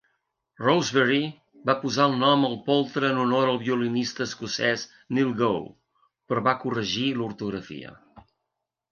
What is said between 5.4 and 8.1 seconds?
Gow però va "corregir" l'ortografia.